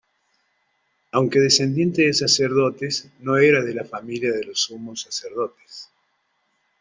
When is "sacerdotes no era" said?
2.15-3.61